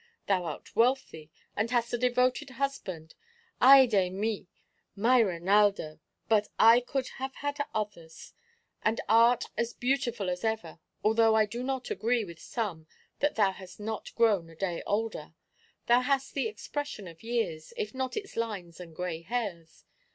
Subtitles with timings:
[0.25, 3.13] Thou art wealthy, and hast a devoted husband,
[3.61, 4.47] ay de mi,
[4.95, 5.99] my Reinaldo!
[6.27, 8.33] (but I could have had others),
[8.81, 12.87] and art as beautiful as ever, although I do not agree with some
[13.19, 15.35] that thou hast not grown a day older.
[15.85, 19.85] Thou hast the expression of years, if not its lines and grey hairs.